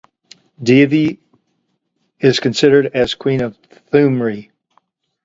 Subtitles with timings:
[0.63, 1.19] Devi
[2.19, 3.55] is considered as "Queen of
[3.93, 4.49] Thumri".